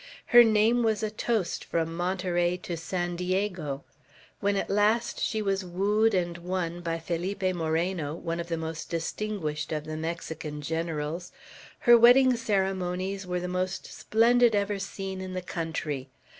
Her 0.25 0.43
name 0.43 0.81
was 0.81 1.03
a 1.03 1.11
toast 1.11 1.63
from 1.63 1.95
Monterey 1.95 2.57
to 2.63 2.75
San 2.75 3.15
Diego. 3.15 3.83
When 4.39 4.55
at 4.55 4.67
last 4.71 5.21
she 5.23 5.43
was 5.43 5.63
wooed 5.63 6.15
and 6.15 6.39
won 6.39 6.81
by 6.81 6.97
Felipe 6.97 7.43
Moreno, 7.53 8.15
one 8.15 8.39
of 8.39 8.47
the 8.47 8.57
most 8.57 8.89
distinguished 8.89 9.71
of 9.71 9.83
the 9.83 9.97
Mexican 9.97 10.63
Generals, 10.63 11.31
her 11.81 11.95
wedding 11.99 12.35
ceremonies 12.35 13.27
were 13.27 13.39
the 13.39 13.47
most 13.47 13.85
splendid 13.93 14.55
ever 14.55 14.79
seen 14.79 15.21
in 15.21 15.33
the 15.33 15.41
country. 15.43 16.09